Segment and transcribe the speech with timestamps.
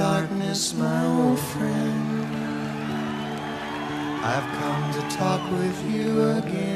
[0.00, 2.24] darkness, my old friend.
[4.24, 6.69] I've come to talk with you again.